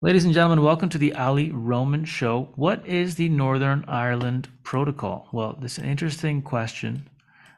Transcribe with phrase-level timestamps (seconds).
[0.00, 2.52] Ladies and gentlemen, welcome to the Ali Roman Show.
[2.54, 5.28] What is the Northern Ireland Protocol?
[5.32, 7.10] Well, this is an interesting question.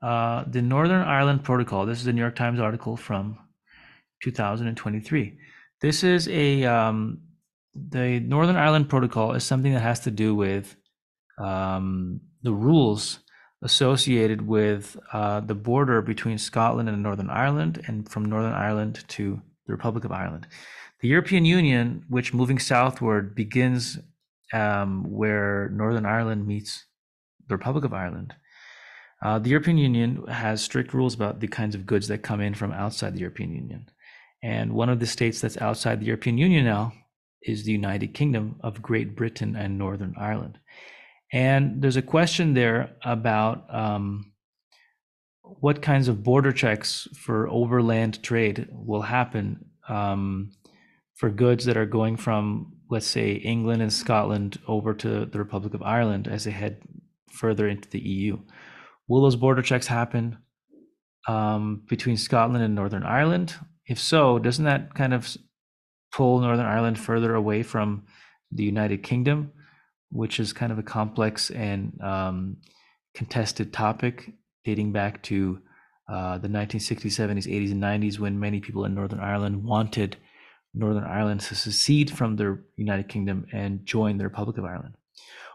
[0.00, 3.38] Uh, the Northern Ireland Protocol, this is a New York Times article from
[4.22, 5.36] 2023.
[5.82, 7.20] This is a, um,
[7.74, 10.74] the Northern Ireland Protocol is something that has to do with
[11.38, 13.18] um, the rules
[13.60, 19.42] associated with uh, the border between Scotland and Northern Ireland and from Northern Ireland to
[19.66, 20.46] the Republic of Ireland.
[21.02, 23.98] The European Union, which moving southward begins
[24.52, 26.86] um, where Northern Ireland meets
[27.48, 28.34] the Republic of Ireland.
[29.20, 32.54] Uh, the European Union has strict rules about the kinds of goods that come in
[32.54, 33.90] from outside the European Union.
[34.44, 36.92] And one of the states that's outside the European Union now
[37.42, 40.58] is the United Kingdom of Great Britain and Northern Ireland.
[41.32, 44.32] And there's a question there about um,
[45.42, 50.52] what kinds of border checks for overland trade will happen um,
[51.22, 55.72] for goods that are going from, let's say, England and Scotland over to the Republic
[55.72, 56.82] of Ireland as they head
[57.30, 58.40] further into the EU.
[59.06, 60.38] Will those border checks happen
[61.28, 63.54] um, between Scotland and Northern Ireland?
[63.86, 65.36] If so, doesn't that kind of
[66.10, 68.06] pull Northern Ireland further away from
[68.50, 69.52] the United Kingdom?
[70.12, 72.58] which is kind of a complex and um,
[73.14, 74.30] contested topic
[74.64, 75.58] dating back to
[76.12, 80.18] uh, the 1960s, 70s, 80s, and 90s when many people in Northern Ireland wanted
[80.74, 84.94] Northern Ireland to secede from the United Kingdom and join the Republic of Ireland?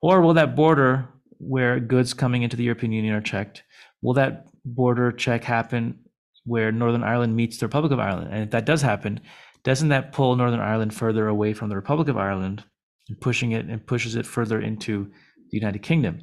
[0.00, 3.62] Or will that border where goods coming into the European Union are checked,
[4.02, 5.98] will that border check happen
[6.44, 8.28] where Northern Ireland meets the Republic of Ireland?
[8.32, 9.20] And if that does happen,
[9.64, 12.64] doesn't that pull Northern Ireland further away from the Republic of Ireland
[13.08, 15.10] and pushing it and pushes it further into
[15.50, 16.20] the United Kingdom,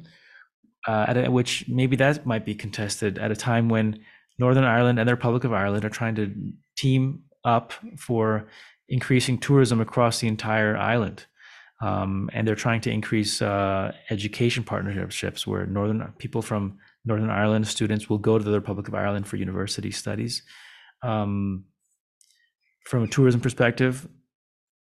[0.86, 4.00] uh, at a, which maybe that might be contested at a time when
[4.38, 6.32] Northern Ireland and the Republic of Ireland are trying to
[6.76, 8.48] team up for
[8.88, 11.26] increasing tourism across the entire island.
[11.80, 17.68] Um, and they're trying to increase uh, education partnerships where northern people from Northern Ireland
[17.68, 20.42] students will go to the Republic of Ireland for university studies.
[21.02, 21.64] Um,
[22.84, 24.08] from a tourism perspective,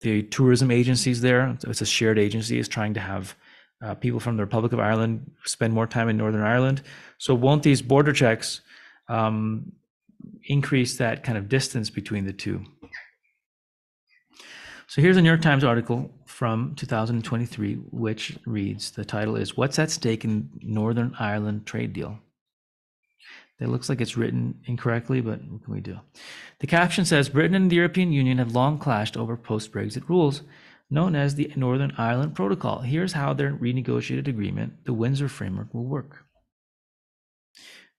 [0.02, 1.58] the tourism agencies there.
[1.64, 2.58] It's a shared agency.
[2.58, 3.36] is trying to have
[3.84, 6.82] uh, people from the Republic of Ireland spend more time in Northern Ireland.
[7.18, 8.62] So won't these border checks
[9.10, 9.72] um,
[10.46, 12.64] increase that kind of distance between the two?
[14.90, 19.78] So here's a New York Times article from 2023, which reads the title is What's
[19.78, 22.18] at Stake in Northern Ireland Trade Deal?
[23.60, 26.00] It looks like it's written incorrectly, but what can we do?
[26.58, 30.42] The caption says Britain and the European Union have long clashed over post Brexit rules,
[30.90, 32.80] known as the Northern Ireland Protocol.
[32.80, 36.26] Here's how their renegotiated agreement, the Windsor Framework, will work.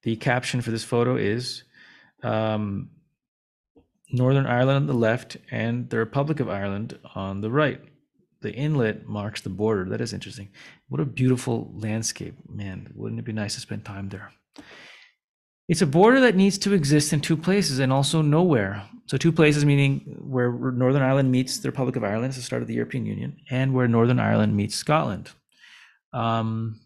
[0.03, 1.63] The caption for this photo is
[2.25, 2.91] um,
[4.13, 7.81] Northern Ireland on the left and the Republic of Ireland on the right.
[8.43, 9.85] The inlet marks the border.
[9.85, 10.49] That is interesting.
[10.89, 12.35] What a beautiful landscape.
[12.49, 14.33] Man, wouldn't it be nice to spend time there?
[15.69, 18.83] It's a border that needs to exist in two places and also nowhere.
[19.07, 22.63] So two places meaning where Northern Ireland meets the Republic of Ireland, it's the start
[22.63, 25.31] of the European Union, and where Northern Ireland meets Scotland.
[26.13, 26.81] Um,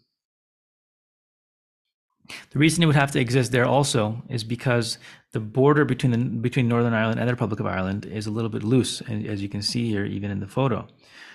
[2.51, 4.99] the reason it would have to exist there also is because
[5.35, 8.49] the border between the, between Northern Ireland and the Republic of Ireland is a little
[8.49, 10.87] bit loose, and as you can see here, even in the photo.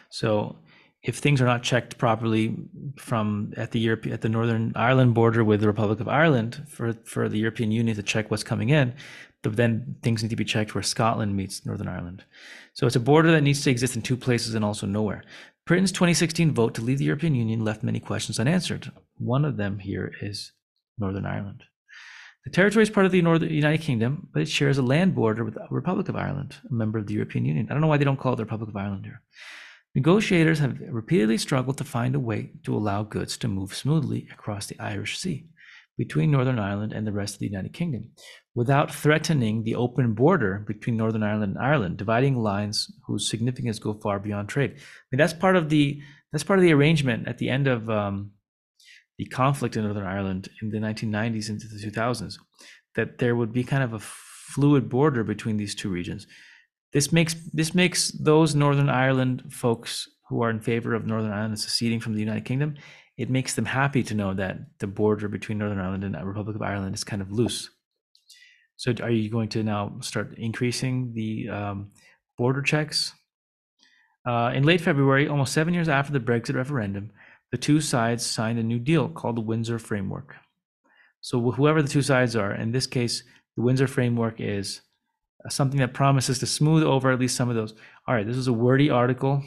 [0.09, 0.55] So
[1.03, 2.55] if things are not checked properly
[2.95, 6.93] from at the Europe at the Northern Ireland border with the Republic of Ireland for
[7.03, 8.93] for the European Union to check what's coming in,
[9.43, 12.23] then things need to be checked where Scotland meets Northern Ireland.
[12.73, 15.23] So it's a border that needs to exist in two places and also nowhere.
[15.65, 18.93] Britain's 2016 vote to leave the European Union left many questions unanswered.
[19.17, 20.53] One of them here is
[20.97, 21.63] Northern Ireland.
[22.45, 25.43] The territory is part of the Northern United Kingdom, but it shares a land border
[25.43, 27.67] with the Republic of Ireland, a member of the European Union.
[27.69, 29.21] I don't know why they don't call it the Republic of Ireland here.
[29.93, 34.67] Negotiators have repeatedly struggled to find a way to allow goods to move smoothly across
[34.67, 35.47] the Irish Sea
[35.97, 38.11] between Northern Ireland and the rest of the United Kingdom
[38.55, 43.93] without threatening the open border between Northern Ireland and Ireland, dividing lines whose significance go
[43.95, 44.71] far beyond trade.
[44.71, 44.81] I
[45.11, 46.01] mean, that's part of the
[46.31, 48.31] that's part of the arrangement at the end of um,
[49.19, 52.37] the conflict in Northern Ireland in the 1990s into the 2000s,
[52.95, 56.25] that there would be kind of a fluid border between these two regions.
[56.93, 61.59] This makes this makes those Northern Ireland folks who are in favor of Northern Ireland
[61.59, 62.75] seceding from the United Kingdom,
[63.17, 66.55] it makes them happy to know that the border between Northern Ireland and the Republic
[66.55, 67.69] of Ireland is kind of loose.
[68.77, 71.91] So, are you going to now start increasing the um,
[72.37, 73.11] border checks?
[74.25, 77.11] Uh, in late February, almost seven years after the Brexit referendum,
[77.51, 80.35] the two sides signed a new deal called the Windsor Framework.
[81.21, 83.23] So, whoever the two sides are, in this case,
[83.55, 84.81] the Windsor Framework is
[85.45, 87.73] uh, something that promises to smooth over at least some of those.
[88.07, 89.43] All right, this is a wordy article.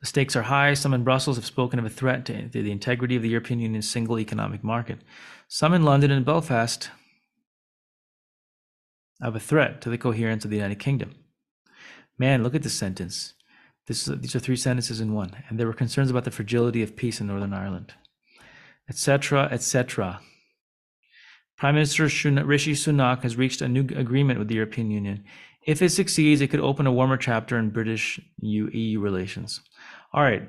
[0.00, 0.74] The stakes are high.
[0.74, 3.88] Some in Brussels have spoken of a threat to the integrity of the European Union's
[3.88, 5.00] single economic market.
[5.48, 6.90] Some in London and Belfast
[9.22, 11.14] of a threat to the coherence of the United Kingdom.
[12.18, 13.34] Man, look at this sentence.
[13.90, 15.32] This is, these are three sentences in one.
[15.48, 17.92] And there were concerns about the fragility of peace in Northern Ireland,
[18.88, 20.20] etc., etc.
[21.58, 25.24] Prime Minister Rishi Sunak has reached a new agreement with the European Union.
[25.66, 29.60] If it succeeds, it could open a warmer chapter in British EU relations.
[30.12, 30.48] All right,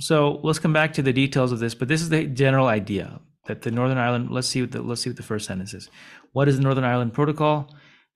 [0.00, 3.20] so let's come back to the details of this, but this is the general idea
[3.46, 4.32] that the Northern Ireland.
[4.32, 5.88] Let's see what the let's see what the first sentence is.
[6.32, 7.72] What is the Northern Ireland Protocol?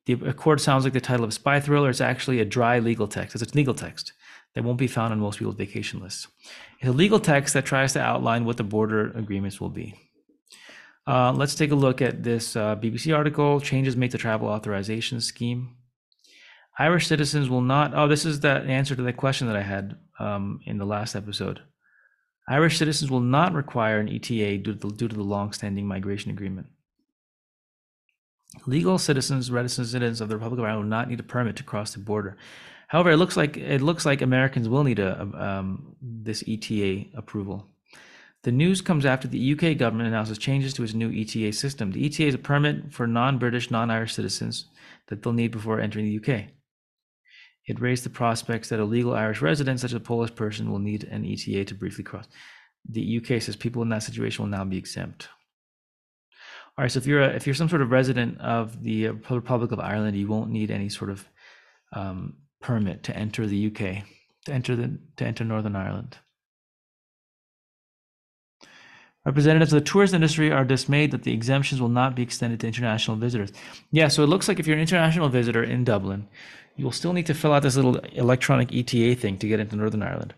[0.07, 1.89] The accord sounds like the title of a spy thriller.
[1.89, 3.37] It's actually a dry legal text.
[3.37, 4.13] It's a legal text
[4.55, 6.29] that won't be found on most people's vacation lists.
[6.81, 9.95] It's a legal text that tries to outline what the border agreements will be.
[11.07, 15.21] Uh, let's take a look at this uh, BBC article changes made to travel authorization
[15.21, 15.77] scheme.
[16.79, 17.95] Irish citizens will not.
[17.95, 21.15] Oh, this is the answer to the question that I had um, in the last
[21.15, 21.61] episode.
[22.49, 26.31] Irish citizens will not require an ETA due to, the, due to the long-standing migration
[26.31, 26.69] agreement.
[28.67, 31.63] Legal citizens, resident citizens of the Republic of Ireland will not need a permit to
[31.63, 32.37] cross the border.
[32.91, 37.69] However, it looks like it looks like Americans will need a um, this ETA approval.
[38.43, 41.93] The news comes after the UK government announces changes to its new ETA system.
[41.93, 44.65] The ETA is a permit for non-British, non-Irish citizens
[45.07, 46.47] that they'll need before entering the UK.
[47.69, 50.81] It raised the prospects that a legal Irish resident, such as a Polish person, will
[50.81, 52.27] need an ETA to briefly cross.
[52.89, 55.29] The UK says people in that situation will now be exempt.
[56.77, 59.71] All right, so if you're a, if you're some sort of resident of the Republic
[59.71, 61.29] of Ireland, you won't need any sort of
[61.93, 64.05] um, permit to enter the UK,
[64.47, 66.19] to enter the to enter Northern Ireland.
[69.27, 72.67] Representatives of the tourist industry are dismayed that the exemptions will not be extended to
[72.67, 73.53] international visitors.
[73.91, 76.27] Yeah, so it looks like if you're an international visitor in Dublin,
[76.77, 79.77] you will still need to fill out this little electronic ETA thing to get into
[79.77, 80.33] Northern Ireland.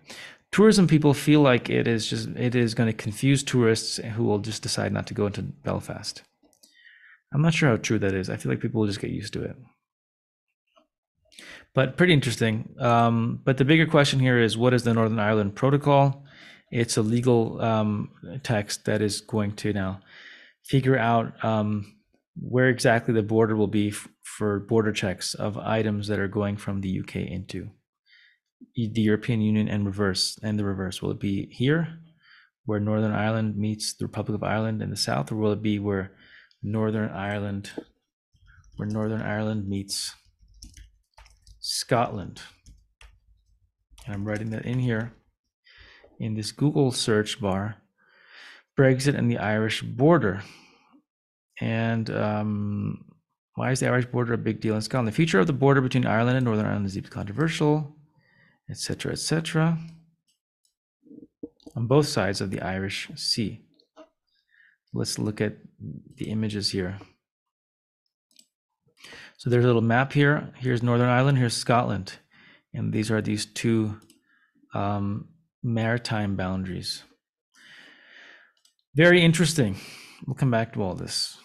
[0.50, 4.40] Tourism people feel like it is just it is going to confuse tourists who will
[4.40, 6.22] just decide not to go into Belfast.
[7.32, 8.28] I'm not sure how true that is.
[8.28, 9.56] I feel like people will just get used to it.
[11.74, 12.74] But pretty interesting.
[12.78, 16.24] Um, but the bigger question here is what is the Northern Ireland Protocol?
[16.70, 18.10] It's a legal um,
[18.42, 20.00] text that is going to now
[20.64, 21.96] figure out um,
[22.36, 26.56] where exactly the border will be f- for border checks of items that are going
[26.56, 27.70] from the UK into
[28.74, 31.02] the European Union and reverse and the reverse.
[31.02, 31.98] Will it be here
[32.64, 35.78] where Northern Ireland meets the Republic of Ireland in the south, or will it be
[35.78, 36.12] where
[36.62, 37.70] Northern Ireland
[38.76, 40.14] where Northern Ireland meets
[41.62, 42.42] Scotland?
[44.04, 45.14] And I'm writing that in here
[46.18, 47.76] in this Google search bar
[48.78, 50.42] Brexit and the Irish border.
[51.60, 53.04] And um,
[53.54, 55.08] why is the Irish border a big deal in Scotland?
[55.08, 57.96] The future of the border between Ireland and Northern Ireland is deeply controversial,
[58.68, 59.78] etc., etc.
[61.76, 63.60] On both sides of the Irish Sea.
[64.92, 65.56] Let's look at
[66.16, 66.98] the images here.
[69.42, 70.52] So there's a little map here.
[70.56, 72.12] Here's Northern Ireland, here's Scotland.
[72.72, 73.98] And these are these two
[74.72, 75.30] um,
[75.64, 77.02] maritime boundaries.
[78.94, 79.78] Very interesting.
[80.24, 81.38] We'll come back to all this.